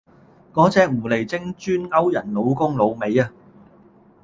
[0.51, 3.31] 個隻狐狸精專勾人老公老尾呀！